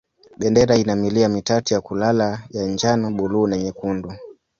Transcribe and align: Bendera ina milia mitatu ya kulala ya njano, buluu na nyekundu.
Bendera 0.37 0.75
ina 0.75 0.95
milia 0.95 1.29
mitatu 1.29 1.73
ya 1.73 1.81
kulala 1.81 2.39
ya 2.49 2.65
njano, 2.65 3.11
buluu 3.11 3.47
na 3.47 3.57
nyekundu. 3.57 4.13